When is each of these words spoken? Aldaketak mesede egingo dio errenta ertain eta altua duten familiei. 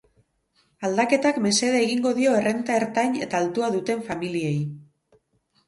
Aldaketak 0.87 1.37
mesede 1.47 1.83
egingo 1.89 2.15
dio 2.21 2.33
errenta 2.39 2.79
ertain 2.79 3.21
eta 3.29 3.43
altua 3.45 3.71
duten 3.79 4.05
familiei. 4.11 4.59